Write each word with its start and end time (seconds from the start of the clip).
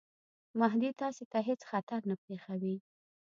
مهدي 0.59 0.89
تاسي 0.99 1.23
ته 1.31 1.39
هیڅ 1.47 1.61
خطر 1.71 1.99
نه 2.09 2.15
پېښوي. 2.25 2.75